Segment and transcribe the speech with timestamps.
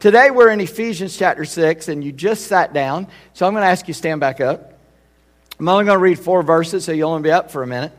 [0.00, 3.06] Today we're in Ephesians chapter 6, and you just sat down.
[3.34, 4.72] So I'm going to ask you to stand back up.
[5.58, 7.92] I'm only going to read four verses, so you'll only be up for a minute.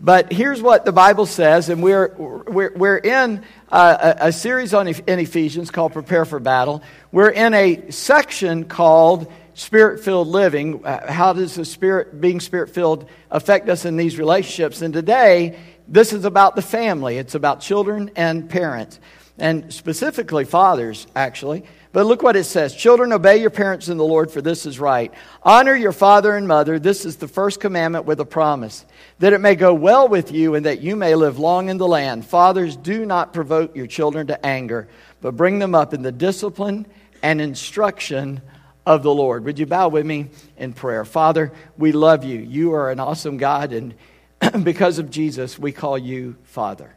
[0.00, 3.42] But here's what the Bible says, and we're, we're, we're in
[3.72, 6.80] a, a series on, in Ephesians called Prepare for Battle.
[7.10, 10.86] We're in a section called Spirit filled living.
[10.86, 14.80] Uh, how does the Spirit, being Spirit filled, affect us in these relationships?
[14.80, 19.00] And today, this is about the family, it's about children and parents,
[19.38, 21.64] and specifically fathers, actually.
[21.92, 24.80] But look what it says Children, obey your parents in the Lord, for this is
[24.80, 25.12] right.
[25.42, 26.78] Honor your father and mother.
[26.78, 28.84] This is the first commandment with a promise,
[29.18, 31.88] that it may go well with you and that you may live long in the
[31.88, 32.24] land.
[32.24, 34.88] Fathers, do not provoke your children to anger,
[35.20, 36.86] but bring them up in the discipline
[37.22, 38.40] and instruction
[38.86, 39.44] of the Lord.
[39.44, 41.04] Would you bow with me in prayer?
[41.04, 42.38] Father, we love you.
[42.40, 43.94] You are an awesome God, and
[44.64, 46.96] because of Jesus, we call you Father.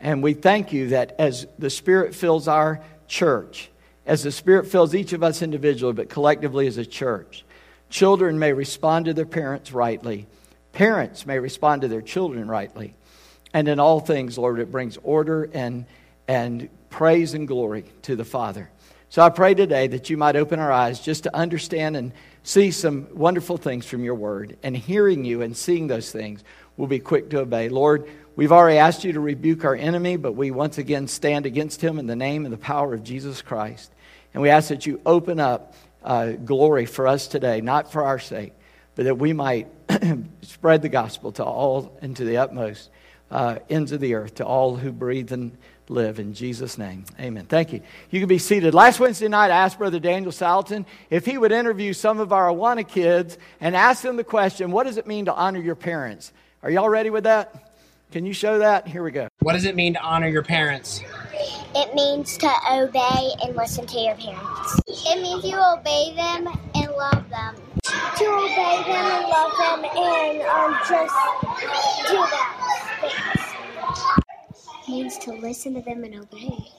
[0.00, 3.70] And we thank you that as the Spirit fills our church,
[4.06, 7.44] as the Spirit fills each of us individually, but collectively as a church.
[7.90, 10.26] Children may respond to their parents rightly,
[10.72, 12.94] parents may respond to their children rightly.
[13.54, 15.86] And in all things, Lord, it brings order and,
[16.28, 18.70] and praise and glory to the Father.
[19.08, 22.70] So I pray today that you might open our eyes just to understand and see
[22.70, 24.58] some wonderful things from your word.
[24.62, 26.44] And hearing you and seeing those things,
[26.76, 27.70] we'll be quick to obey.
[27.70, 28.06] Lord,
[28.38, 31.98] we've already asked you to rebuke our enemy, but we once again stand against him
[31.98, 33.92] in the name and the power of Jesus Christ.
[34.32, 38.20] And we ask that you open up uh, glory for us today, not for our
[38.20, 38.52] sake,
[38.94, 39.66] but that we might
[40.42, 42.90] spread the gospel to all and to the utmost
[43.32, 46.20] uh, ends of the earth, to all who breathe and live.
[46.20, 47.46] In Jesus' name, amen.
[47.46, 47.80] Thank you.
[48.10, 48.72] You can be seated.
[48.72, 52.46] Last Wednesday night, I asked Brother Daniel Salton if he would interview some of our
[52.46, 56.32] Awana kids and ask them the question what does it mean to honor your parents?
[56.62, 57.67] Are y'all ready with that?
[58.10, 58.88] Can you show that?
[58.88, 59.28] Here we go.
[59.40, 61.02] What does it mean to honor your parents?
[61.74, 64.80] It means to obey and listen to your parents.
[64.86, 67.54] It means you obey them and love them.
[67.84, 71.14] To obey them and love them and um, just
[72.08, 73.54] do that.
[74.82, 76.70] It means to listen to them and obey.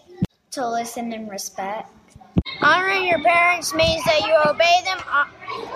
[0.51, 1.91] To listen and respect.
[2.61, 5.25] Honoring your parents means that you obey them uh,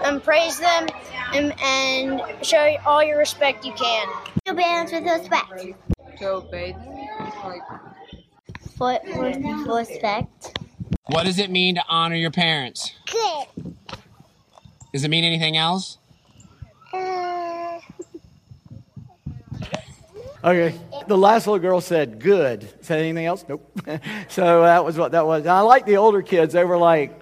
[0.06, 0.88] and praise them
[1.34, 4.08] and, and show all your respect you can.
[4.48, 5.66] Obey them with respect.
[6.20, 7.08] To obey them?
[7.44, 7.62] Like,
[8.78, 10.60] Foot with respect.
[11.08, 12.92] What does it mean to honor your parents?
[13.12, 13.76] Good.
[14.92, 15.98] Does it mean anything else?
[16.94, 16.98] Uh,
[20.44, 20.78] Okay.
[21.08, 22.68] The last little girl said, good.
[22.84, 23.46] Said anything else?
[23.48, 23.80] Nope.
[24.28, 25.42] so that was what that was.
[25.42, 26.54] And I like the older kids.
[26.54, 27.18] They were like,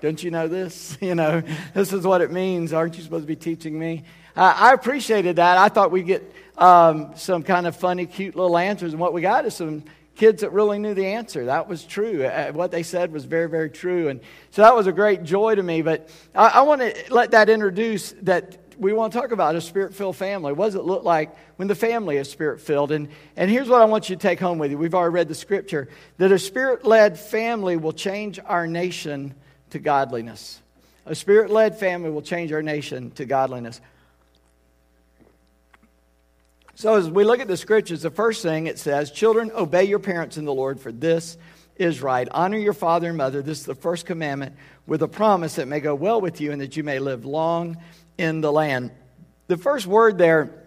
[0.00, 0.96] don't you know this?
[1.04, 1.42] You know,
[1.74, 2.72] this is what it means.
[2.72, 4.04] Aren't you supposed to be teaching me?
[4.36, 5.58] Uh, I appreciated that.
[5.58, 8.92] I thought we'd get um, some kind of funny, cute little answers.
[8.92, 9.84] And what we got is some
[10.14, 11.46] kids that really knew the answer.
[11.46, 12.24] That was true.
[12.24, 14.08] Uh, what they said was very, very true.
[14.08, 15.82] And so that was a great joy to me.
[15.82, 19.60] But I, I want to let that introduce that we want to talk about a
[19.60, 20.52] spirit filled family.
[20.52, 22.92] What does it look like when the family is spirit filled?
[22.92, 24.78] And, and here's what I want you to take home with you.
[24.78, 29.34] We've already read the scripture that a spirit led family will change our nation
[29.70, 30.60] to godliness.
[31.06, 33.80] A spirit led family will change our nation to godliness.
[36.76, 40.00] So, as we look at the scriptures, the first thing it says, Children, obey your
[40.00, 41.38] parents in the Lord, for this
[41.76, 42.28] is right.
[42.30, 43.42] Honor your father and mother.
[43.42, 44.56] This is the first commandment
[44.86, 47.76] with a promise that may go well with you and that you may live long
[48.18, 48.90] in the land.
[49.46, 50.64] The first word there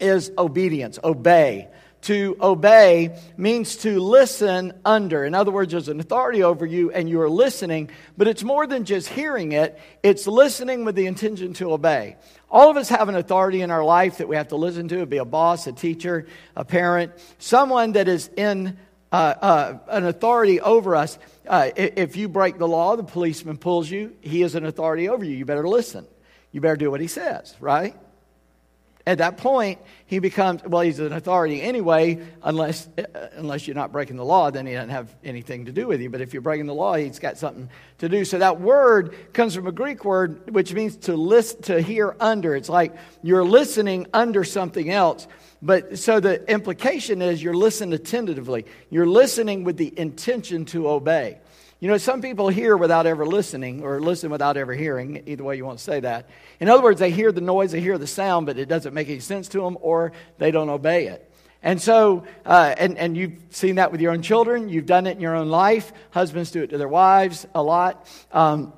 [0.00, 1.68] is obedience, obey.
[2.02, 5.24] To obey means to listen under.
[5.24, 8.84] In other words, there's an authority over you and you're listening, but it's more than
[8.84, 12.16] just hearing it, it's listening with the intention to obey.
[12.50, 14.96] All of us have an authority in our life that we have to listen to.
[14.96, 18.78] It'd be a boss, a teacher, a parent, someone that is in
[19.10, 21.18] uh, uh, an authority over us.
[21.46, 25.24] Uh, if you break the law, the policeman pulls you, he is an authority over
[25.24, 25.36] you.
[25.36, 26.06] You better listen.
[26.52, 27.96] You better do what he says, right?
[29.08, 33.90] At that point, he becomes, well, he's an authority anyway, unless, uh, unless you're not
[33.90, 36.10] breaking the law, then he doesn't have anything to do with you.
[36.10, 38.26] But if you're breaking the law, he's got something to do.
[38.26, 42.54] So that word comes from a Greek word which means to list, to hear under.
[42.54, 45.26] It's like you're listening under something else.
[45.62, 48.66] But so the implication is you're listening attentively.
[48.90, 51.38] You're listening with the intention to obey.
[51.80, 55.56] You know, some people hear without ever listening or listen without ever hearing, either way
[55.56, 56.28] you want to say that.
[56.58, 59.08] In other words, they hear the noise, they hear the sound, but it doesn't make
[59.08, 61.30] any sense to them or they don't obey it.
[61.62, 65.12] And so, uh, and, and you've seen that with your own children, you've done it
[65.12, 65.92] in your own life.
[66.10, 68.72] Husbands do it to their wives a lot, um,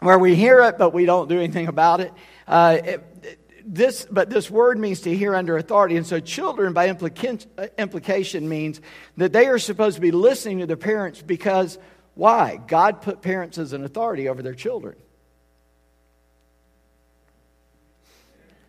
[0.00, 2.12] where we hear it, but we don't do anything about it.
[2.48, 5.96] Uh, it this, but this word means to hear under authority.
[5.96, 7.46] And so, children, by implica-
[7.78, 8.80] implication, means
[9.16, 11.78] that they are supposed to be listening to their parents because
[12.14, 12.60] Why?
[12.66, 14.96] God put parents as an authority over their children.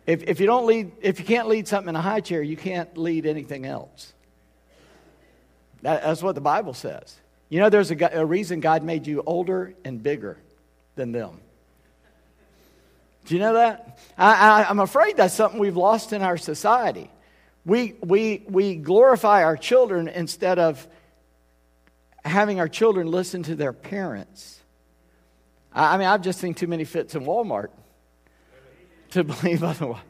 [0.06, 2.56] If, if you don't lead, if you can't lead something in a high chair, you
[2.56, 4.12] can't lead anything else.
[5.82, 7.16] That, that's what the Bible says.
[7.48, 10.38] You know, there's a, a reason God made you older and bigger
[10.94, 11.40] than them.
[13.26, 13.98] Do you know that?
[14.16, 17.10] I, I, I'm afraid that's something we've lost in our society.
[17.64, 20.86] We, we, we glorify our children instead of
[22.26, 24.60] having our children listen to their parents.
[25.72, 27.68] I, I mean, I've just seen too many fits in Walmart
[29.10, 30.02] to believe otherwise.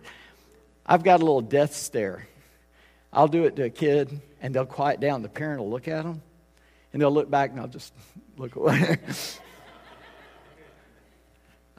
[0.85, 2.27] I've got a little death stare.
[3.13, 5.23] I'll do it to a kid, and they'll quiet down.
[5.23, 6.23] The parent will look at them,
[6.93, 7.93] and they'll look back, and I'll just
[8.37, 8.99] look away.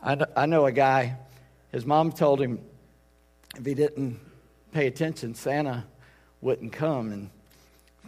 [0.01, 1.17] I, know, I know a guy,
[1.71, 2.59] his mom told him
[3.57, 4.19] if he didn't
[4.71, 5.85] pay attention, Santa
[6.41, 7.11] wouldn't come.
[7.11, 7.29] And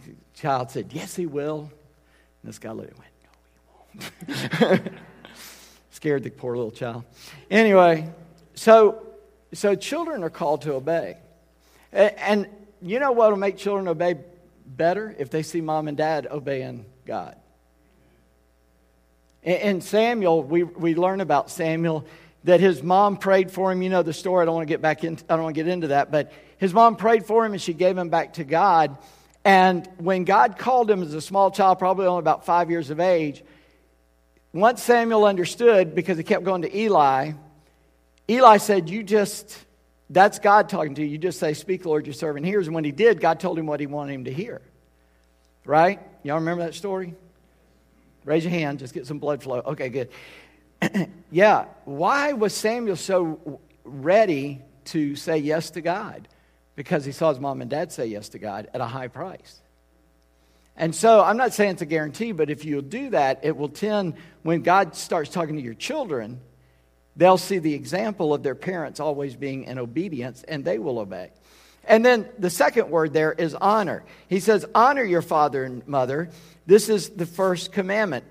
[0.06, 1.70] the child said, Yes, he will.
[2.42, 4.92] And this guy looked and went, No, he won't.
[5.90, 7.04] Scared the poor little child.
[7.50, 8.10] Anyway,
[8.54, 9.06] so,
[9.52, 11.18] so children are called to obey.
[11.92, 12.48] And
[12.80, 14.16] you know what will make children obey
[14.66, 15.14] better?
[15.18, 17.36] If they see mom and dad obeying God.
[19.42, 22.06] In Samuel, we, we learn about Samuel
[22.44, 23.82] that his mom prayed for him.
[23.82, 24.42] You know the story.
[24.42, 26.32] I don't want to get back in, I don't want to get into that, but
[26.58, 28.96] his mom prayed for him and she gave him back to God.
[29.44, 33.00] And when God called him as a small child, probably only about five years of
[33.00, 33.42] age,
[34.52, 37.32] once Samuel understood because he kept going to Eli,
[38.28, 39.56] Eli said, You just,
[40.10, 41.08] that's God talking to you.
[41.08, 42.66] You just say, Speak, Lord, your servant hears.
[42.66, 44.60] And when he did, God told him what he wanted him to hear.
[45.64, 46.00] Right?
[46.22, 47.14] Y'all remember that story?
[48.24, 49.62] Raise your hand, just get some blood flow.
[49.64, 50.10] Okay, good.
[51.30, 56.28] yeah, why was Samuel so ready to say yes to God?
[56.80, 59.60] Because he saw his mom and dad say yes to God at a high price.
[60.78, 63.68] And so I'm not saying it's a guarantee, but if you'll do that, it will
[63.68, 66.40] tend, when God starts talking to your children,
[67.16, 71.32] they'll see the example of their parents always being in obedience and they will obey.
[71.84, 74.02] And then the second word there is honor.
[74.28, 76.30] He says, Honor your father and mother.
[76.64, 78.24] This is the first commandment.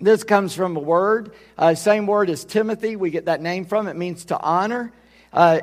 [0.00, 2.94] This comes from a word, uh, same word as Timothy.
[2.94, 3.88] We get that name from.
[3.88, 4.92] It means to honor
[5.36, 5.60] uh,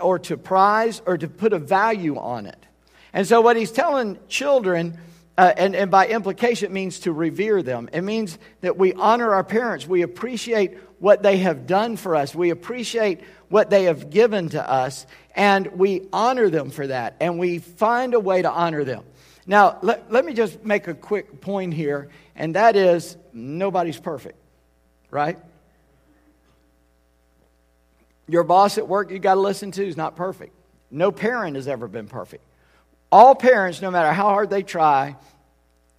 [0.00, 2.64] or to prize or to put a value on it.
[3.12, 4.98] And so, what he's telling children,
[5.36, 7.88] uh, and, and by implication, it means to revere them.
[7.92, 9.86] It means that we honor our parents.
[9.86, 12.34] We appreciate what they have done for us.
[12.34, 17.16] We appreciate what they have given to us, and we honor them for that.
[17.20, 19.04] And we find a way to honor them.
[19.46, 24.38] Now, let, let me just make a quick point here, and that is nobody's perfect,
[25.10, 25.38] right?
[28.28, 30.54] Your boss at work you got to listen to is not perfect.
[30.90, 32.44] No parent has ever been perfect.
[33.12, 35.16] All parents, no matter how hard they try,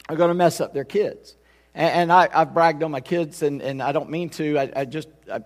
[0.10, 1.36] are going to mess up their kids.
[1.74, 4.58] And, and I, have bragged on my kids, and, and I don't mean to.
[4.58, 5.42] I, I just, I,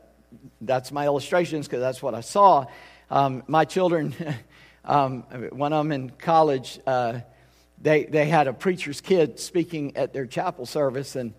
[0.62, 2.66] that's my illustrations because that's what I saw.
[3.10, 4.16] Um, my children,
[4.86, 7.20] um, them in college, uh,
[7.80, 11.34] they, they had a preacher's kid speaking at their chapel service, and,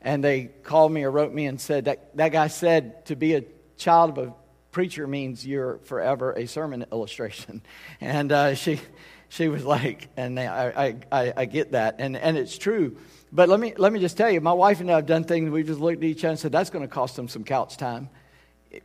[0.00, 3.34] and they called me or wrote me and said that, that guy said to be
[3.34, 3.44] a
[3.76, 4.34] child of a
[4.70, 7.62] preacher means you're forever a sermon illustration.
[8.00, 8.80] And uh, she,
[9.28, 12.96] she was like, and I, I, I, get that, and, and it's true.
[13.30, 15.50] But let me, let me just tell you, my wife and I have done things,
[15.50, 17.76] we just looked at each other and said, that's going to cost them some couch
[17.76, 18.08] time.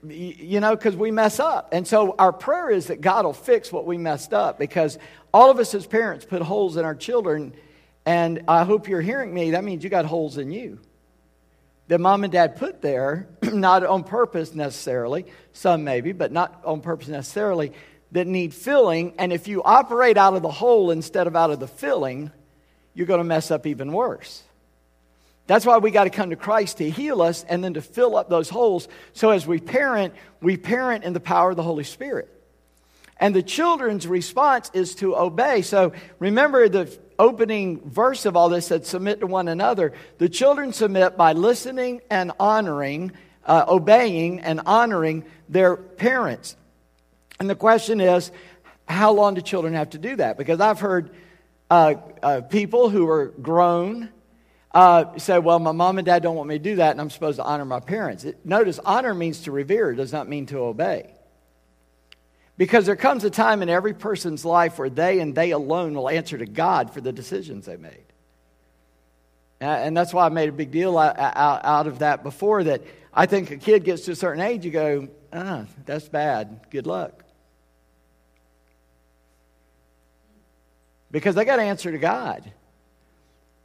[0.04, 1.70] You know, because we mess up.
[1.72, 4.98] And so our prayer is that God will fix what we messed up because
[5.34, 7.54] all of us as parents put holes in our children.
[8.06, 9.52] And I hope you're hearing me.
[9.52, 10.80] That means you got holes in you
[11.88, 16.82] that mom and dad put there, not on purpose necessarily, some maybe, but not on
[16.82, 17.72] purpose necessarily,
[18.12, 19.14] that need filling.
[19.18, 22.32] And if you operate out of the hole instead of out of the filling,
[22.94, 24.42] you're going to mess up even worse.
[25.48, 28.16] That's why we got to come to Christ to heal us and then to fill
[28.16, 28.88] up those holes.
[29.14, 32.32] So as we parent, we parent in the power of the Holy Spirit.
[33.18, 35.62] And the children's response is to obey.
[35.62, 39.94] So remember the opening verse of all this said, submit to one another.
[40.18, 43.12] The children submit by listening and honoring,
[43.46, 46.56] uh, obeying and honoring their parents.
[47.40, 48.32] And the question is,
[48.88, 50.38] how long do children have to do that?
[50.38, 51.16] Because I've heard
[51.70, 54.10] uh, uh, people who are grown
[54.72, 57.10] uh, say, well, my mom and dad don't want me to do that, and I'm
[57.10, 58.26] supposed to honor my parents.
[58.26, 61.15] It, notice, honor means to revere, it does not mean to obey.
[62.58, 66.10] Because there comes a time in every person's life where they and they alone will
[66.10, 68.06] answer to God for the decisions they made.
[69.60, 72.82] And that's why I made a big deal out of that before that
[73.14, 76.60] I think a kid gets to a certain age, you go, ah, that's bad.
[76.70, 77.24] Good luck.
[81.12, 82.52] Because they got to answer to God.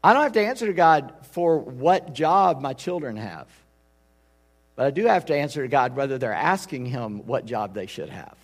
[0.03, 3.49] I don't have to answer to God for what job my children have.
[4.77, 7.87] But I do have to answer to God whether they're asking Him what job they
[7.87, 8.37] should have,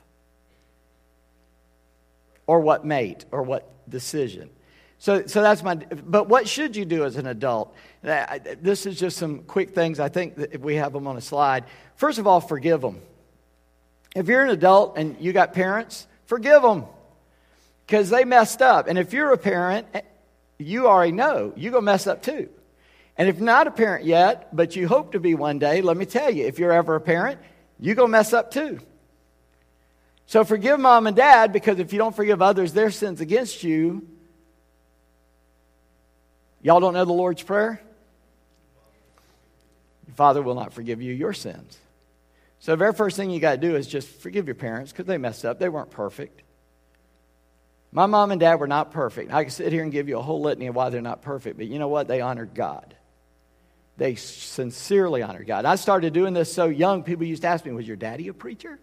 [2.47, 4.51] or what mate, or what decision.
[4.99, 5.75] So, so that's my.
[5.75, 7.75] But what should you do as an adult?
[8.03, 10.01] Uh, this is just some quick things.
[10.01, 11.65] I think that we have them on a slide.
[11.97, 13.03] First of all, forgive them.
[14.15, 16.87] If you're an adult and you got parents, forgive them
[17.87, 18.89] because they messed up.
[18.89, 19.87] And if you're a parent,
[20.59, 22.49] you already know you're to mess up too.
[23.19, 26.05] And if not a parent yet, but you hope to be one day, let me
[26.05, 27.41] tell you, if you're ever a parent,
[27.81, 28.79] you're to mess up too.
[30.27, 34.07] So forgive mom and dad because if you don't forgive others their sins against you,
[36.63, 37.81] y'all don't know the Lord's Prayer?
[40.09, 41.79] Your Father will not forgive you your sins.
[42.59, 45.07] So the very first thing you got to do is just forgive your parents because
[45.07, 45.61] they messed up.
[45.61, 46.43] They weren't perfect.
[47.93, 49.33] My mom and dad were not perfect.
[49.33, 51.57] I could sit here and give you a whole litany of why they're not perfect,
[51.57, 52.09] but you know what?
[52.09, 52.95] They honored God.
[53.97, 55.65] They sincerely honored God.
[55.65, 58.35] I started doing this so young, people used to ask me, Was your daddy a
[58.35, 58.79] preacher?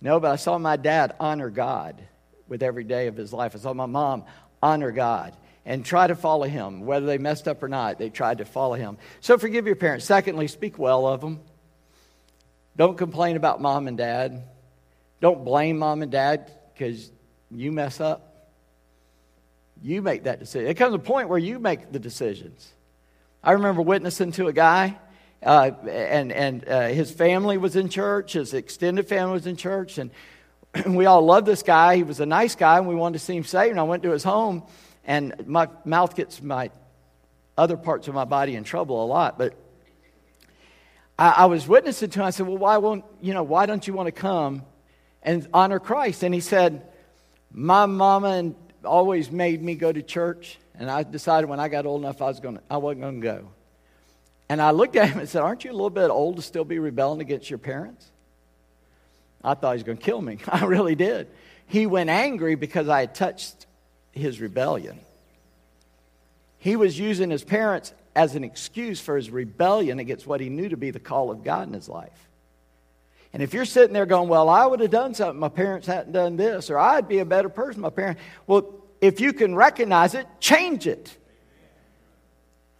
[0.00, 2.02] No, but I saw my dad honor God
[2.48, 3.54] with every day of his life.
[3.54, 4.24] I saw my mom
[4.62, 6.86] honor God and try to follow him.
[6.86, 8.98] Whether they messed up or not, they tried to follow him.
[9.20, 10.04] So forgive your parents.
[10.04, 11.40] Secondly, speak well of them.
[12.76, 14.44] Don't complain about mom and dad.
[15.20, 17.10] Don't blame mom and dad because
[17.50, 18.52] you mess up.
[19.82, 20.68] You make that decision.
[20.68, 22.72] It comes a point where you make the decisions.
[23.42, 24.98] I remember witnessing to a guy,
[25.42, 29.98] uh, and, and uh, his family was in church, his extended family was in church,
[29.98, 30.10] and
[30.86, 31.96] we all loved this guy.
[31.96, 33.70] He was a nice guy, and we wanted to see him saved.
[33.70, 34.62] And I went to his home,
[35.04, 36.70] and my mouth gets my
[37.56, 39.54] other parts of my body in trouble a lot, but
[41.18, 42.26] I, I was witnessing to him.
[42.26, 44.62] I said, Well, why won't, you know, why don't you want to come
[45.22, 46.22] and honor Christ?
[46.22, 46.86] And he said,
[47.50, 48.52] My mama
[48.84, 52.26] always made me go to church, and I decided when I got old enough I
[52.26, 53.48] was going I wasn't going to go.
[54.48, 56.64] And I looked at him and said, Aren't you a little bit old to still
[56.64, 58.06] be rebelling against your parents?
[59.42, 60.38] I thought he was going to kill me.
[60.48, 61.28] I really did.
[61.66, 63.66] He went angry because I had touched
[64.12, 65.00] his rebellion.
[66.58, 70.68] He was using his parents as an excuse for his rebellion against what he knew
[70.68, 72.28] to be the call of God in his life.
[73.32, 76.12] And if you're sitting there going, Well, I would have done something, my parents hadn't
[76.12, 78.22] done this, or I'd be a better person, my parents.
[78.46, 81.14] Well, if you can recognize it, change it.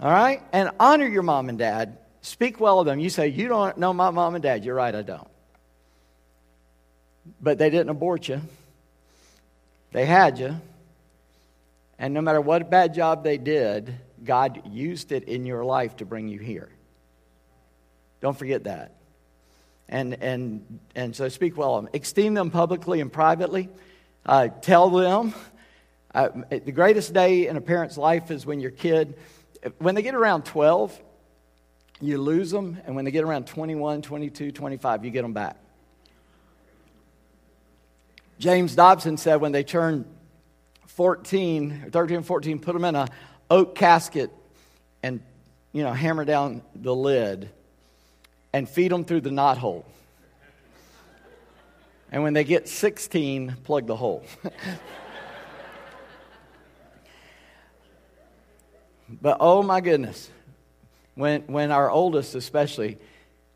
[0.00, 0.42] All right?
[0.52, 1.98] And honor your mom and dad.
[2.20, 2.98] Speak well of them.
[2.98, 4.64] You say, You don't know my mom and dad.
[4.64, 5.28] You're right, I don't.
[7.40, 8.40] But they didn't abort you,
[9.92, 10.56] they had you.
[11.98, 16.04] And no matter what bad job they did, God used it in your life to
[16.04, 16.68] bring you here.
[18.20, 18.92] Don't forget that.
[19.88, 21.94] And, and, and so speak well of them.
[21.94, 23.68] Esteem them publicly and privately.
[24.26, 25.32] Uh, tell them.
[26.14, 29.14] Uh, the greatest day in a parent's life is when your kid,
[29.78, 31.00] when they get around 12,
[32.00, 32.78] you lose them.
[32.86, 35.56] And when they get around 21, 22, 25, you get them back.
[38.38, 40.04] James Dobson said when they turn
[40.88, 43.08] 14, 13, 14, put them in a
[43.50, 44.30] oak casket
[45.02, 45.20] and,
[45.72, 47.50] you know, hammer down the lid
[48.52, 49.86] and feed them through the knot hole.
[52.12, 54.24] And when they get 16, plug the hole.
[59.08, 60.30] but oh my goodness,
[61.14, 62.98] when, when our oldest, especially,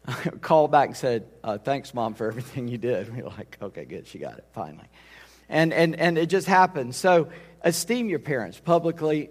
[0.41, 3.15] called back and said, uh, Thanks, mom, for everything you did.
[3.15, 4.89] We were like, Okay, good, she got it, finally.
[5.49, 6.95] And, and, and it just happened.
[6.95, 7.29] So
[7.63, 9.31] esteem your parents publicly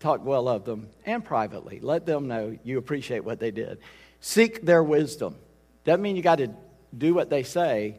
[0.00, 1.80] talk well of them and privately.
[1.80, 3.78] Let them know you appreciate what they did.
[4.20, 5.36] Seek their wisdom.
[5.84, 6.50] Doesn't mean you got to
[6.96, 7.96] do what they say,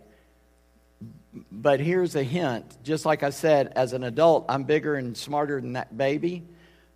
[1.51, 2.77] but here's a hint.
[2.83, 6.43] Just like I said, as an adult, I'm bigger and smarter than that baby,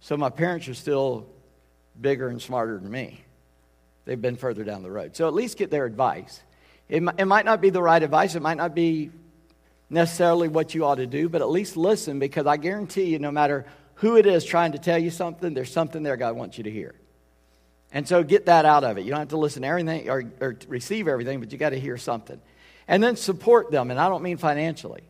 [0.01, 1.27] so my parents are still
[1.99, 3.23] bigger and smarter than me.
[4.05, 5.15] They've been further down the road.
[5.15, 6.41] So at least get their advice.
[6.87, 9.11] It, it might not be the right advice, it might not be
[9.89, 13.31] necessarily what you ought to do, but at least listen because I guarantee you, no
[13.31, 13.65] matter
[13.95, 16.71] who it is trying to tell you something, there's something there God wants you to
[16.71, 16.95] hear.
[17.91, 19.01] And so get that out of it.
[19.03, 21.79] You don't have to listen to everything or, or receive everything, but you got to
[21.79, 22.39] hear something.
[22.87, 23.91] And then support them.
[23.91, 25.03] And I don't mean financially,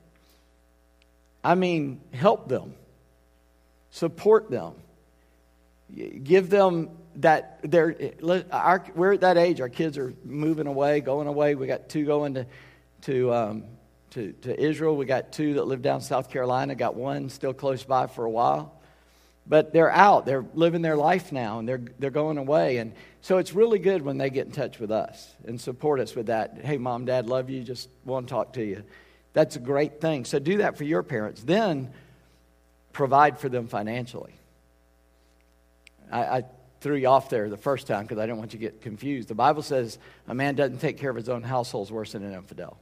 [1.44, 2.74] I mean help them,
[3.92, 4.74] support them,
[6.24, 7.96] give them that they're,
[8.52, 9.60] our, we're at that age.
[9.62, 11.56] Our kids are moving away, going away.
[11.56, 12.46] We got two going to,
[13.02, 13.64] to um,
[14.12, 14.96] to, to Israel.
[14.96, 18.30] We got two that live down South Carolina, got one still close by for a
[18.30, 18.76] while.
[19.48, 22.78] But they're out, they're living their life now, and they're, they're going away.
[22.78, 26.16] And so it's really good when they get in touch with us and support us
[26.16, 26.60] with that.
[26.64, 28.84] Hey, mom, dad, love you, just want to talk to you.
[29.34, 30.26] That's a great thing.
[30.26, 31.42] So do that for your parents.
[31.42, 31.92] Then
[32.94, 34.34] provide for them financially.
[36.12, 36.44] I, I
[36.82, 39.28] threw you off there the first time because I didn't want you to get confused.
[39.28, 42.24] The Bible says a man doesn't take care of his own household is worse than
[42.24, 42.78] an infidel.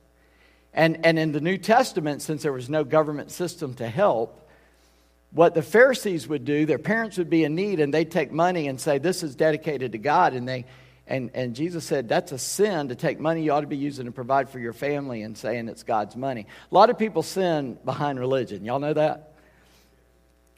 [0.74, 4.48] And, and in the New Testament, since there was no government system to help,
[5.32, 8.68] what the Pharisees would do, their parents would be in need and they'd take money
[8.68, 10.34] and say, This is dedicated to God.
[10.34, 10.66] And, they,
[11.08, 14.06] and, and Jesus said, That's a sin to take money you ought to be using
[14.06, 16.46] to provide for your family and saying it's God's money.
[16.72, 18.64] A lot of people sin behind religion.
[18.64, 19.34] Y'all know that?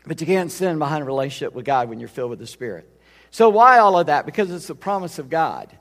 [0.06, 2.90] But you can't sin behind a relationship with God when you're filled with the Spirit.
[3.32, 4.26] So, why all of that?
[4.26, 5.76] Because it's a promise of God.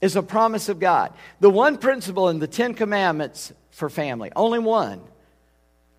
[0.00, 1.12] It's a promise of God.
[1.40, 5.02] The one principle in the Ten Commandments for family, only one.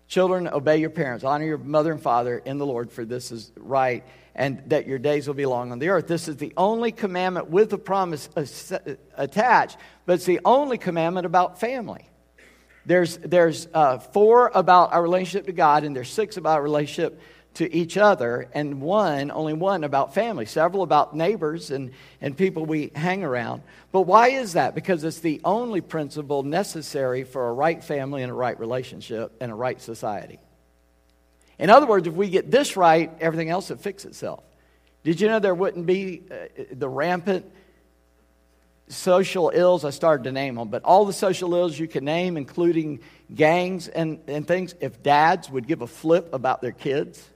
[0.08, 1.22] Children, obey your parents.
[1.22, 4.98] Honor your mother and father in the Lord, for this is right, and that your
[4.98, 6.08] days will be long on the earth.
[6.08, 8.28] This is the only commandment with the promise
[9.16, 9.76] attached,
[10.06, 12.08] but it's the only commandment about family.
[12.86, 17.20] There's, there's uh, four about our relationship to God, and there's six about our relationship
[17.54, 21.90] to each other, and one, only one about family, several about neighbors and,
[22.20, 23.62] and people we hang around.
[23.90, 24.74] But why is that?
[24.74, 29.50] Because it's the only principle necessary for a right family and a right relationship and
[29.50, 30.38] a right society.
[31.58, 34.44] In other words, if we get this right, everything else will fix itself.
[35.02, 37.50] Did you know there wouldn't be uh, the rampant
[38.88, 39.84] social ills?
[39.84, 43.00] I started to name them, but all the social ills you can name, including
[43.34, 47.29] gangs and, and things, if dads would give a flip about their kids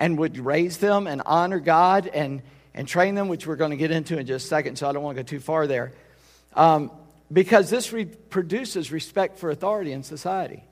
[0.00, 2.42] and would raise them and honor God and,
[2.74, 4.92] and train them, which we're going to get into in just a second, so I
[4.92, 5.92] don't want to go too far there.
[6.54, 6.90] Um,
[7.30, 10.64] because this re- produces respect for authority in society.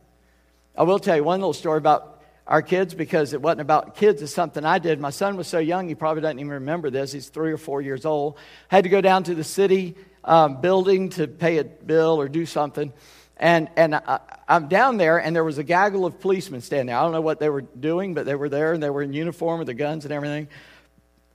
[0.77, 4.23] I will tell you one little story about our kids because it wasn't about kids,
[4.23, 4.99] it's something I did.
[4.99, 7.13] My son was so young, he probably doesn't even remember this.
[7.13, 8.39] He's three or four years old.
[8.71, 9.95] I Had to go down to the city
[10.25, 12.95] um, building to pay a bill or do something.
[13.41, 16.97] And, and I, am down there, and there was a gaggle of policemen standing there.
[16.97, 19.13] I don't know what they were doing, but they were there, and they were in
[19.13, 20.49] uniform with their guns and everything.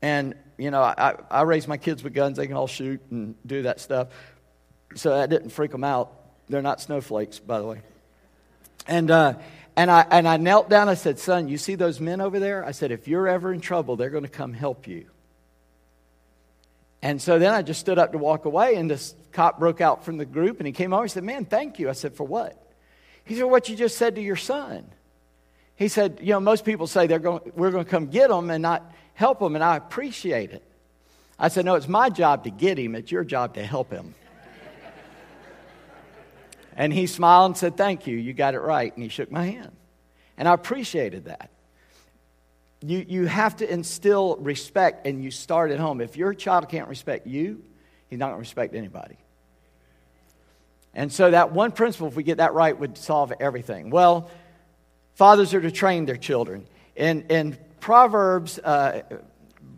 [0.01, 2.37] And, you know, I, I raised my kids with guns.
[2.37, 4.09] They can all shoot and do that stuff.
[4.95, 6.11] So that didn't freak them out.
[6.49, 7.81] They're not snowflakes, by the way.
[8.85, 9.35] And, uh,
[9.77, 10.89] and, I, and I knelt down.
[10.89, 12.65] I said, Son, you see those men over there?
[12.65, 15.05] I said, If you're ever in trouble, they're going to come help you.
[17.03, 20.05] And so then I just stood up to walk away, and this cop broke out
[20.05, 21.03] from the group, and he came over.
[21.03, 21.89] He said, Man, thank you.
[21.89, 22.57] I said, For what?
[23.25, 24.85] He said, What you just said to your son.
[25.75, 28.49] He said, You know, most people say they're going, we're going to come get him
[28.49, 30.63] and not help him, and I appreciate it.
[31.37, 34.15] I said, No, it's my job to get him, it's your job to help him.
[36.77, 38.15] and he smiled and said, Thank you.
[38.15, 38.93] You got it right.
[38.93, 39.73] And he shook my hand.
[40.37, 41.49] And I appreciated that
[42.85, 46.01] you, you have to instill respect and you start at home.
[46.01, 47.63] If your child can't respect you,
[48.09, 49.17] he's not going to respect anybody.
[50.93, 53.89] And so, that one principle, if we get that right, would solve everything.
[53.89, 54.29] Well,
[55.15, 56.67] fathers are to train their children.
[56.95, 59.01] In, in Proverbs, uh,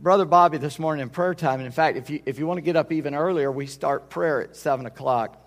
[0.02, 2.58] Brother Bobby this morning in prayer time, and in fact, if you, if you want
[2.58, 5.42] to get up even earlier, we start prayer at 7 o'clock.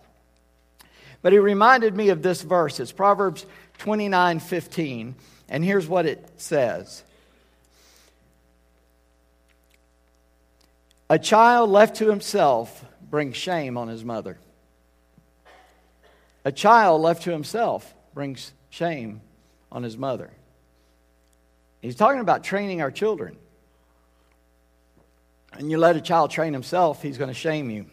[1.20, 2.80] But he reminded me of this verse.
[2.80, 3.44] It's Proverbs
[3.78, 5.14] 29 15.
[5.50, 7.04] And here's what it says
[11.10, 14.38] A child left to himself brings shame on his mother.
[16.44, 19.22] A child left to himself brings shame
[19.72, 20.30] on his mother.
[21.80, 23.36] He's talking about training our children.
[25.52, 27.86] And you let a child train himself, he's going to shame you.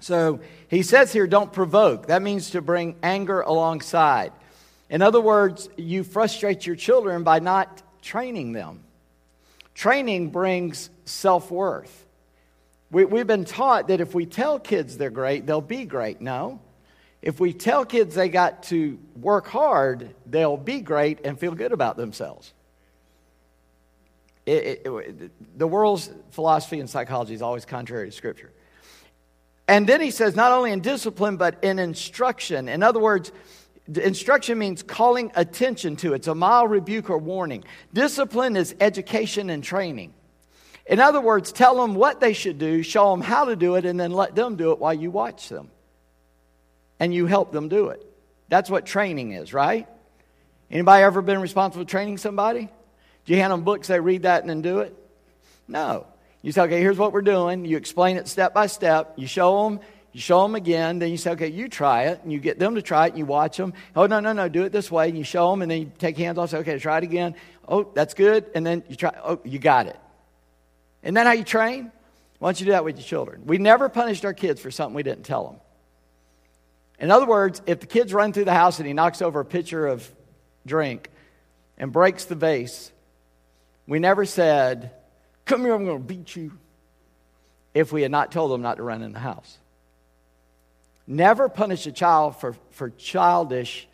[0.00, 2.08] So he says here, don't provoke.
[2.08, 4.32] That means to bring anger alongside.
[4.90, 8.84] In other words, you frustrate your children by not training them.
[9.74, 12.05] Training brings self worth.
[12.90, 16.20] We, we've been taught that if we tell kids they're great, they'll be great.
[16.20, 16.60] No.
[17.22, 21.72] If we tell kids they got to work hard, they'll be great and feel good
[21.72, 22.52] about themselves.
[24.44, 28.52] It, it, it, the world's philosophy and psychology is always contrary to Scripture.
[29.66, 32.68] And then he says, not only in discipline, but in instruction.
[32.68, 33.32] In other words,
[33.92, 36.14] instruction means calling attention to.
[36.14, 37.64] It's a mild rebuke or warning.
[37.92, 40.14] Discipline is education and training.
[40.86, 43.84] In other words, tell them what they should do, show them how to do it,
[43.84, 45.70] and then let them do it while you watch them.
[47.00, 48.02] And you help them do it.
[48.48, 49.88] That's what training is, right?
[50.70, 52.68] Anybody ever been responsible for training somebody?
[53.24, 54.94] Do you hand them books, they read that and then do it?
[55.66, 56.06] No.
[56.42, 57.64] You say, okay, here's what we're doing.
[57.64, 59.14] You explain it step by step.
[59.16, 59.80] You show them,
[60.12, 61.00] you show them again.
[61.00, 62.20] Then you say, okay, you try it.
[62.22, 63.74] And you get them to try it and you watch them.
[63.96, 65.08] Oh, no, no, no, do it this way.
[65.08, 66.50] And you show them and then you take hands off.
[66.50, 67.34] Say, okay, try it again.
[67.66, 68.48] Oh, that's good.
[68.54, 69.98] And then you try, oh, you got it.
[71.06, 71.92] Isn't that how you train?
[72.40, 73.46] Why don't you do that with your children?
[73.46, 75.60] We never punished our kids for something we didn't tell them.
[76.98, 79.44] In other words, if the kids run through the house and he knocks over a
[79.44, 80.12] pitcher of
[80.66, 81.08] drink
[81.78, 82.90] and breaks the vase,
[83.86, 84.90] we never said,
[85.44, 86.58] Come here, I'm going to beat you.
[87.72, 89.58] If we had not told them not to run in the house.
[91.06, 93.86] Never punish a child for, for childish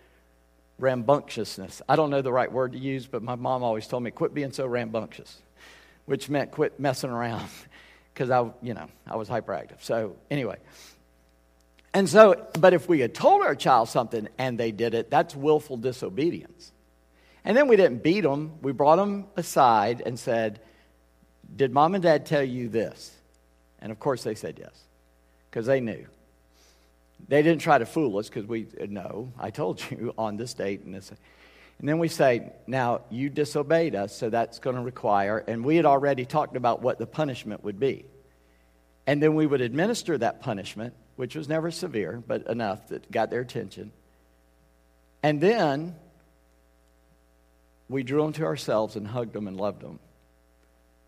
[0.78, 1.82] rambunctiousness.
[1.86, 4.32] I don't know the right word to use, but my mom always told me, quit
[4.32, 5.42] being so rambunctious,
[6.06, 7.48] which meant quit messing around
[8.14, 9.82] because I, you know, I was hyperactive.
[9.82, 10.56] So, anyway.
[11.94, 15.36] And so, but if we had told our child something and they did it, that's
[15.36, 16.72] willful disobedience.
[17.44, 18.52] And then we didn't beat them.
[18.62, 20.60] We brought them aside and said,
[21.54, 23.12] Did mom and dad tell you this?
[23.80, 24.78] And of course they said yes,
[25.50, 26.06] because they knew.
[27.28, 30.82] They didn't try to fool us because we, no, I told you on this date
[30.82, 31.12] and this.
[31.82, 35.74] And then we say, now you disobeyed us, so that's going to require, and we
[35.74, 38.04] had already talked about what the punishment would be.
[39.04, 43.30] And then we would administer that punishment, which was never severe, but enough that got
[43.30, 43.90] their attention.
[45.24, 45.96] And then
[47.88, 49.98] we drew them to ourselves and hugged them and loved them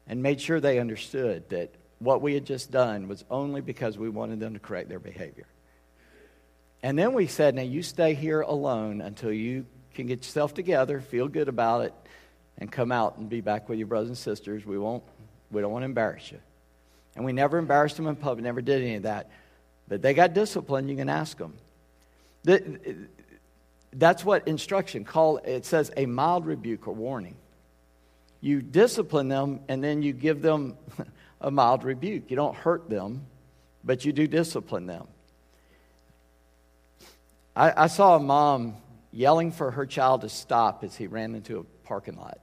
[0.09, 4.09] and made sure they understood that what we had just done was only because we
[4.09, 5.47] wanted them to correct their behavior.
[6.83, 11.01] And then we said, now you stay here alone until you can get yourself together,
[11.01, 11.95] feel good about it,
[12.59, 14.67] and come out and be back with your brothers and sisters.
[14.67, 15.03] We won't,
[15.51, 16.41] we don't want to embarrass you.
[17.17, 19.31] And we never embarrassed them in public, never did any of that.
[19.89, 21.55] But they got discipline, you can ask them.
[23.93, 27.37] That's what instruction call it says a mild rebuke or warning.
[28.41, 30.77] You discipline them and then you give them
[31.41, 32.25] a mild rebuke.
[32.29, 33.25] You don't hurt them,
[33.85, 35.07] but you do discipline them.
[37.57, 38.77] I, I saw a mom
[39.15, 42.39] yelling for her child to stop as he ran into a parking lot.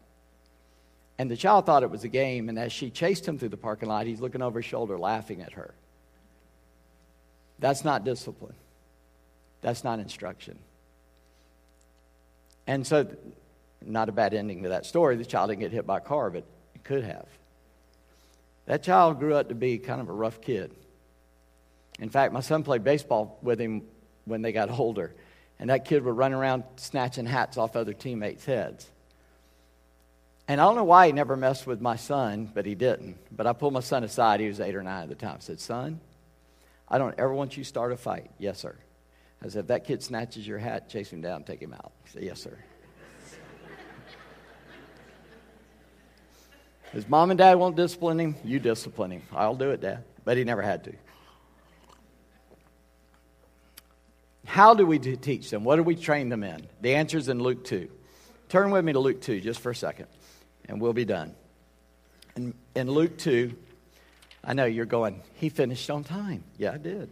[1.18, 3.58] And the child thought it was a game, and as she chased him through the
[3.58, 5.74] parking lot, he's looking over his shoulder laughing at her.
[7.60, 8.56] That's not discipline.
[9.62, 10.58] That's not instruction.
[12.66, 13.06] And so,
[13.86, 15.18] not a bad ending to that story.
[15.18, 17.28] The child didn't get hit by a car, but it could have.
[18.66, 20.72] That child grew up to be kind of a rough kid.
[22.00, 23.84] In fact, my son played baseball with him
[24.26, 25.14] when they got older.
[25.62, 28.90] And that kid would run around snatching hats off other teammates' heads.
[30.48, 33.18] And I don't know why he never messed with my son, but he didn't.
[33.32, 34.40] But I pulled my son aside.
[34.40, 35.36] He was eight or nine at the time.
[35.38, 36.00] I said, Son,
[36.90, 38.32] I don't ever want you to start a fight.
[38.40, 38.76] Yes, sir.
[39.42, 41.92] I said, If that kid snatches your hat, chase him down take him out.
[42.06, 42.58] He said, Yes, sir.
[46.92, 49.22] His mom and dad won't discipline him, you discipline him.
[49.32, 50.04] I'll do it, Dad.
[50.26, 50.94] But he never had to.
[54.52, 55.64] How do we teach them?
[55.64, 56.68] What do we train them in?
[56.82, 57.90] The answer is in Luke 2.
[58.50, 60.08] Turn with me to Luke 2 just for a second,
[60.68, 61.34] and we'll be done.
[62.36, 63.56] In, in Luke 2,
[64.44, 66.44] I know you're going, he finished on time.
[66.58, 67.10] Yeah, I did.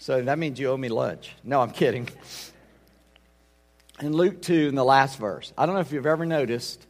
[0.00, 1.30] So that means you owe me lunch.
[1.44, 2.08] No, I'm kidding.
[4.00, 6.84] In Luke 2, in the last verse, I don't know if you've ever noticed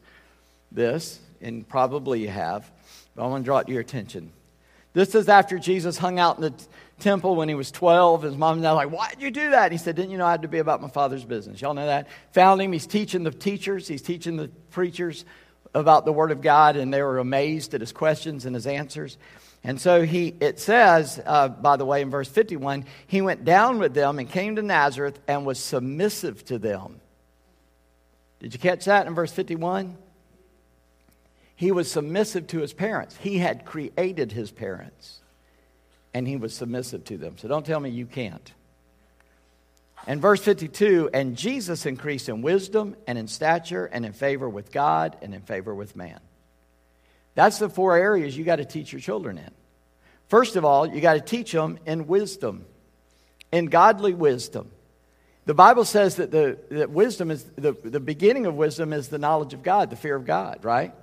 [0.72, 2.70] this, and probably you have,
[3.14, 4.32] but I want to draw it to your attention.
[4.94, 6.54] This is after Jesus hung out in the
[7.00, 8.22] temple when he was 12.
[8.22, 9.64] His mom and dad were like, Why did you do that?
[9.64, 11.60] And he said, Didn't you know I had to be about my father's business?
[11.60, 12.08] Y'all know that?
[12.32, 12.72] Found him.
[12.72, 15.24] He's teaching the teachers, he's teaching the preachers
[15.74, 19.18] about the Word of God, and they were amazed at his questions and his answers.
[19.62, 23.78] And so he, it says, uh, by the way, in verse 51, he went down
[23.78, 27.00] with them and came to Nazareth and was submissive to them.
[28.38, 29.96] Did you catch that in verse 51?
[31.56, 33.16] He was submissive to his parents.
[33.16, 35.20] He had created his parents,
[36.16, 37.36] and he was submissive to them.
[37.36, 38.50] So don't tell me you can't.
[40.06, 44.72] And verse 52 and Jesus increased in wisdom and in stature and in favor with
[44.72, 46.18] God and in favor with man.
[47.34, 49.50] That's the four areas you got to teach your children in.
[50.28, 52.64] First of all, you got to teach them in wisdom,
[53.52, 54.70] in godly wisdom.
[55.44, 59.18] The Bible says that, the, that wisdom is the, the beginning of wisdom is the
[59.18, 60.94] knowledge of God, the fear of God, right?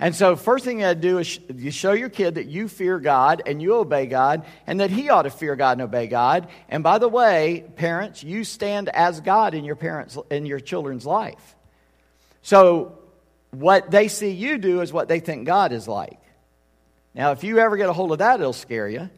[0.00, 2.68] And so, first thing you got to do is you show your kid that you
[2.68, 6.06] fear God and you obey God, and that he ought to fear God and obey
[6.06, 6.48] God.
[6.70, 11.04] And by the way, parents, you stand as God in your parents in your children's
[11.04, 11.54] life.
[12.40, 12.98] So,
[13.50, 16.18] what they see you do is what they think God is like.
[17.14, 19.10] Now, if you ever get a hold of that, it'll scare you.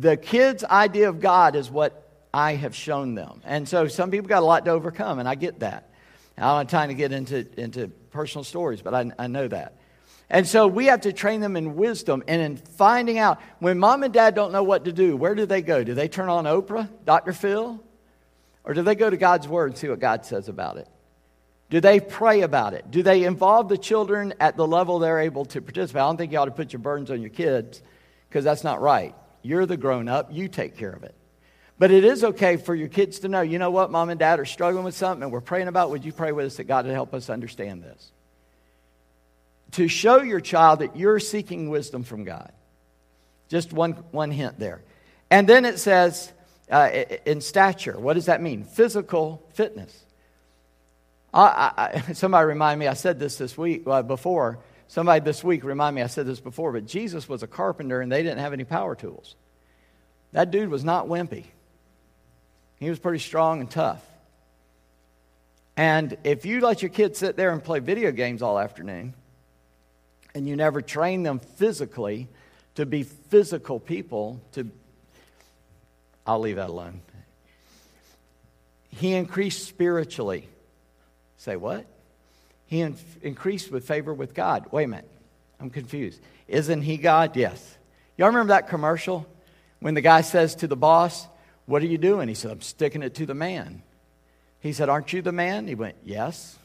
[0.00, 3.42] The kid's idea of God is what I have shown them.
[3.44, 5.87] And so some people got a lot to overcome, and I get that.
[6.38, 9.74] I don't have time to get into, into personal stories, but I, I know that.
[10.30, 14.02] And so we have to train them in wisdom and in finding out when mom
[14.02, 15.82] and dad don't know what to do, where do they go?
[15.82, 17.32] Do they turn on Oprah, Dr.
[17.32, 17.82] Phil?
[18.64, 20.88] Or do they go to God's Word and see what God says about it?
[21.70, 22.90] Do they pray about it?
[22.90, 26.00] Do they involve the children at the level they're able to participate?
[26.00, 27.82] I don't think you ought to put your burdens on your kids
[28.28, 29.14] because that's not right.
[29.42, 31.14] You're the grown up, you take care of it.
[31.78, 34.40] But it is okay for your kids to know, you know what, mom and dad
[34.40, 35.90] are struggling with something and we're praying about.
[35.90, 38.10] Would you pray with us that God would help us understand this?
[39.72, 42.52] to show your child that you're seeking wisdom from God.
[43.48, 44.82] Just one, one hint there.
[45.30, 46.32] And then it says,
[46.70, 46.90] uh,
[47.24, 48.64] in stature, what does that mean?
[48.64, 50.04] Physical fitness.
[51.32, 54.58] I, I, somebody remind me, I said this this week, uh, before.
[54.88, 58.10] Somebody this week remind me, I said this before, but Jesus was a carpenter and
[58.10, 59.34] they didn't have any power tools.
[60.32, 61.44] That dude was not wimpy.
[62.78, 64.04] He was pretty strong and tough.
[65.76, 69.14] And if you let your kids sit there and play video games all afternoon,
[70.34, 72.28] and you never train them physically
[72.74, 74.70] to be physical people, to
[76.26, 77.00] I'll leave that alone.
[78.90, 80.48] He increased spiritually.
[81.38, 81.86] Say what?
[82.66, 84.66] He in- increased with favor with God.
[84.70, 85.10] Wait a minute.
[85.60, 86.20] I'm confused.
[86.46, 87.36] Isn't he God?
[87.36, 87.78] Yes.
[88.16, 89.26] Y'all remember that commercial
[89.80, 91.26] when the guy says to the boss,
[91.68, 92.28] What are you doing?
[92.28, 93.82] He said, I'm sticking it to the man.
[94.60, 95.68] He said, Aren't you the man?
[95.68, 96.58] He went, Yes.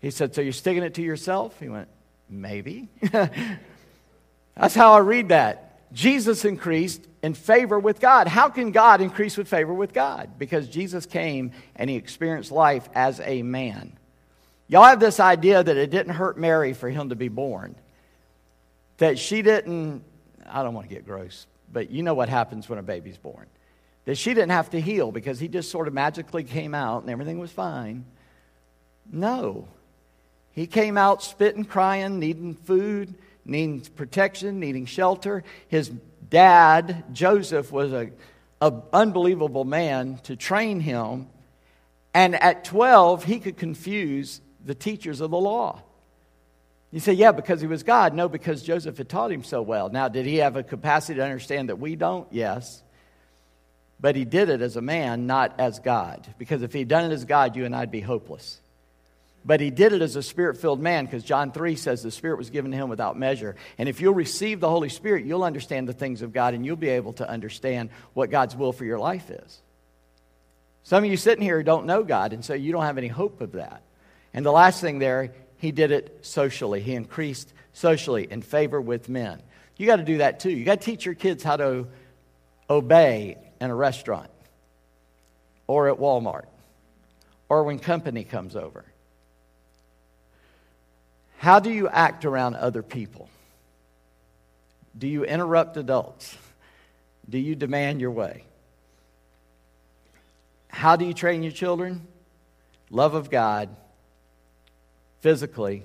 [0.00, 1.56] He said, So you're sticking it to yourself?
[1.60, 1.86] He went,
[2.28, 2.88] Maybe.
[3.12, 5.92] That's how I read that.
[5.92, 8.26] Jesus increased in favor with God.
[8.26, 10.40] How can God increase with favor with God?
[10.40, 13.96] Because Jesus came and he experienced life as a man.
[14.66, 17.76] Y'all have this idea that it didn't hurt Mary for him to be born.
[18.98, 20.02] That she didn't,
[20.44, 23.46] I don't want to get gross, but you know what happens when a baby's born.
[24.06, 27.10] That she didn't have to heal because he just sort of magically came out and
[27.10, 28.04] everything was fine.
[29.12, 29.68] No.
[30.52, 33.14] He came out spitting, crying, needing food,
[33.44, 35.44] needing protection, needing shelter.
[35.68, 35.90] His
[36.30, 38.10] dad, Joseph, was a,
[38.60, 41.28] a unbelievable man to train him.
[42.14, 45.82] And at 12, he could confuse the teachers of the law.
[46.92, 48.14] You say, yeah, because he was God.
[48.14, 49.90] No, because Joseph had taught him so well.
[49.90, 52.26] Now, did he have a capacity to understand that we don't?
[52.32, 52.82] Yes.
[53.98, 56.26] But he did it as a man, not as God.
[56.38, 58.60] Because if he'd done it as God, you and I'd be hopeless.
[59.46, 62.36] But he did it as a spirit filled man because John 3 says the Spirit
[62.36, 63.54] was given to him without measure.
[63.78, 66.74] And if you'll receive the Holy Spirit, you'll understand the things of God and you'll
[66.74, 69.62] be able to understand what God's will for your life is.
[70.82, 73.40] Some of you sitting here don't know God, and so you don't have any hope
[73.40, 73.82] of that.
[74.34, 76.80] And the last thing there, he did it socially.
[76.80, 79.42] He increased socially in favor with men.
[79.76, 80.50] You got to do that too.
[80.50, 81.86] You got to teach your kids how to
[82.70, 84.30] obey in a restaurant
[85.66, 86.46] or at Walmart
[87.48, 88.84] or when company comes over.
[91.38, 93.28] How do you act around other people?
[94.98, 96.36] Do you interrupt adults?
[97.28, 98.44] Do you demand your way?
[100.68, 102.06] How do you train your children?
[102.90, 103.68] Love of God,
[105.20, 105.82] physically,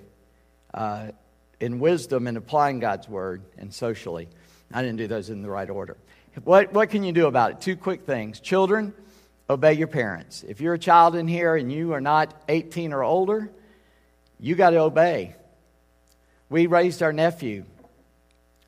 [0.73, 1.11] uh,
[1.59, 4.27] in wisdom and applying God's word, and socially.
[4.73, 5.97] I didn't do those in the right order.
[6.43, 7.61] What, what can you do about it?
[7.61, 8.39] Two quick things.
[8.39, 8.93] Children,
[9.49, 10.43] obey your parents.
[10.47, 13.51] If you're a child in here and you are not 18 or older,
[14.39, 15.35] you got to obey.
[16.49, 17.65] We raised our nephew,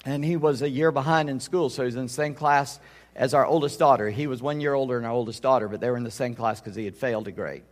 [0.05, 2.79] and he was a year behind in school, so he's in the same class
[3.15, 4.09] as our oldest daughter.
[4.09, 6.35] He was one year older than our oldest daughter, but they were in the same
[6.35, 7.63] class because he had failed a grade.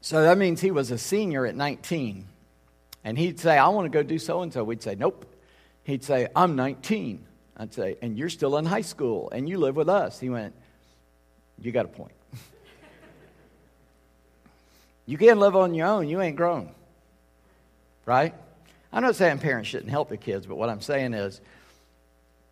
[0.00, 2.26] So that means he was a senior at 19.
[3.04, 4.64] And he'd say, I want to go do so and so.
[4.64, 5.26] We'd say, Nope.
[5.84, 7.26] He'd say, I'm 19.
[7.56, 10.18] I'd say, And you're still in high school and you live with us.
[10.18, 10.54] He went,
[11.60, 12.14] You got a point.
[15.06, 16.08] you can't live on your own.
[16.08, 16.70] You ain't grown
[18.06, 18.34] right?
[18.92, 21.40] I'm not saying parents shouldn't help their kids, but what I'm saying is,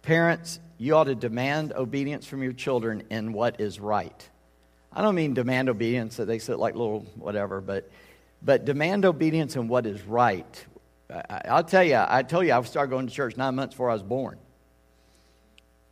[0.03, 4.29] parents, you ought to demand obedience from your children in what is right.
[4.93, 7.91] I don't mean demand obedience that they sit like little whatever, but,
[8.43, 10.67] but demand obedience in what is right.
[11.11, 13.91] I, will tell you, I told you I started going to church nine months before
[13.91, 14.39] I was born.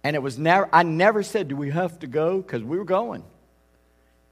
[0.08, 2.38] And it was never, I never said, do we have to go?
[2.38, 3.22] Because we were going.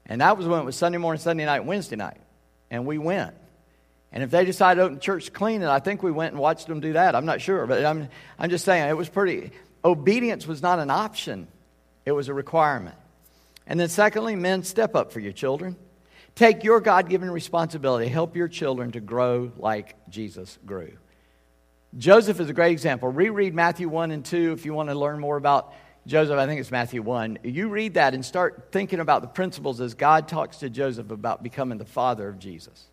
[0.07, 2.17] And that was when it was Sunday morning, Sunday night, Wednesday night.
[2.71, 3.35] And we went.
[4.11, 6.65] And if they decided to open church clean, and I think we went and watched
[6.65, 7.13] them do that.
[7.13, 8.09] I'm not sure, but I'm,
[8.39, 9.51] I'm just saying it was pretty.
[9.85, 11.47] Obedience was not an option,
[12.07, 12.95] it was a requirement.
[13.67, 15.75] And then, secondly, men, step up for your children.
[16.33, 20.93] Take your God given responsibility, help your children to grow like Jesus grew.
[21.95, 23.09] Joseph is a great example.
[23.09, 25.73] Reread Matthew 1 and 2 if you want to learn more about
[26.05, 26.37] Joseph.
[26.37, 27.39] I think it's Matthew 1.
[27.43, 31.43] You read that and start thinking about the principles as God talks to Joseph about
[31.43, 32.87] becoming the father of Jesus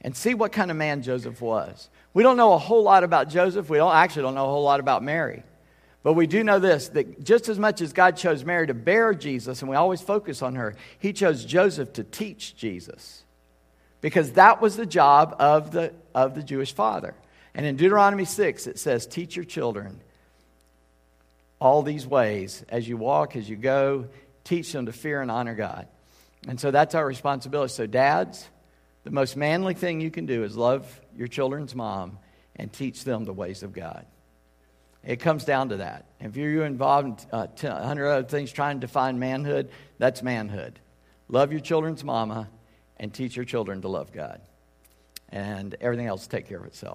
[0.00, 1.88] and see what kind of man Joseph was.
[2.14, 3.70] We don't know a whole lot about Joseph.
[3.70, 5.42] We don't actually don't know a whole lot about Mary.
[6.02, 9.14] But we do know this that just as much as God chose Mary to bear
[9.14, 13.22] Jesus, and we always focus on her, he chose Joseph to teach Jesus.
[14.00, 17.14] Because that was the job of the, of the Jewish father.
[17.54, 20.00] And in Deuteronomy 6, it says, Teach your children
[21.60, 24.08] all these ways as you walk, as you go,
[24.42, 25.86] teach them to fear and honor God.
[26.48, 27.72] And so that's our responsibility.
[27.72, 28.48] So, dads,
[29.04, 32.18] The most manly thing you can do is love your children's mom
[32.56, 34.06] and teach them the ways of God.
[35.04, 36.06] It comes down to that.
[36.20, 40.78] If you're involved in uh, 100 other things trying to define manhood, that's manhood.
[41.28, 42.48] Love your children's mama
[42.96, 44.40] and teach your children to love God.
[45.30, 46.90] And everything else take care of itself.